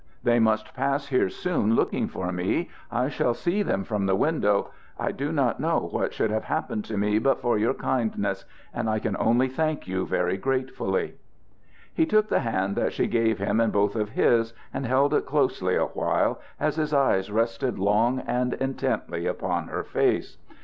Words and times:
They 0.23 0.39
must 0.39 0.73
pass 0.73 1.09
here 1.09 1.29
soon 1.29 1.75
looking 1.75 2.07
for 2.07 2.31
me. 2.31 2.69
I 2.91 3.07
shall 3.07 3.35
see 3.35 3.61
them 3.61 3.83
from 3.83 4.07
the 4.07 4.15
window. 4.15 4.71
I 4.97 5.11
do 5.11 5.31
not 5.31 5.59
know 5.59 5.89
what 5.91 6.11
should 6.11 6.31
have 6.31 6.45
happened 6.45 6.85
to 6.85 6.97
me 6.97 7.19
but 7.19 7.39
for 7.39 7.55
your 7.59 7.75
kindness. 7.75 8.43
And 8.73 8.89
I 8.89 8.97
can 8.97 9.15
only 9.19 9.47
thank 9.47 9.87
you 9.87 10.07
very 10.07 10.37
gratefully." 10.37 11.17
He 11.93 12.07
took 12.07 12.29
the 12.29 12.39
hand 12.39 12.75
that 12.77 12.93
she 12.93 13.05
gave 13.05 13.37
him 13.37 13.61
in 13.61 13.69
both 13.69 13.95
of 13.95 14.09
his, 14.09 14.55
and 14.73 14.87
held 14.87 15.13
it 15.13 15.27
closely 15.27 15.75
a 15.75 15.85
while 15.85 16.41
as 16.59 16.77
his 16.77 16.95
eyes 16.95 17.29
rested 17.31 17.77
long 17.77 18.21
and 18.21 18.55
intently 18.55 19.27
upon 19.27 19.67
her 19.67 19.83
face. 19.83 20.39